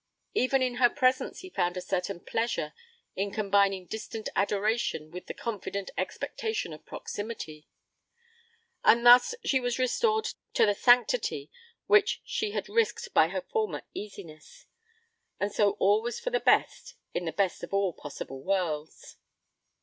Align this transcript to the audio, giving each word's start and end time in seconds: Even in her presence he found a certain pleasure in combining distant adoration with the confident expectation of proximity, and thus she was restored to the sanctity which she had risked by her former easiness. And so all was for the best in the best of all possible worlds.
Even 0.33 0.63
in 0.63 0.77
her 0.77 0.89
presence 0.89 1.41
he 1.41 1.51
found 1.51 1.77
a 1.77 1.79
certain 1.79 2.19
pleasure 2.19 2.73
in 3.15 3.29
combining 3.29 3.85
distant 3.85 4.29
adoration 4.35 5.11
with 5.11 5.27
the 5.27 5.33
confident 5.35 5.91
expectation 5.95 6.73
of 6.73 6.83
proximity, 6.87 7.67
and 8.83 9.05
thus 9.05 9.35
she 9.45 9.59
was 9.59 9.77
restored 9.77 10.29
to 10.55 10.65
the 10.65 10.73
sanctity 10.73 11.51
which 11.85 12.19
she 12.25 12.49
had 12.49 12.67
risked 12.67 13.13
by 13.13 13.27
her 13.27 13.41
former 13.41 13.83
easiness. 13.93 14.65
And 15.39 15.51
so 15.53 15.73
all 15.73 16.01
was 16.01 16.19
for 16.19 16.31
the 16.31 16.39
best 16.39 16.95
in 17.13 17.25
the 17.25 17.31
best 17.31 17.61
of 17.61 17.71
all 17.71 17.93
possible 17.93 18.41
worlds. 18.41 19.17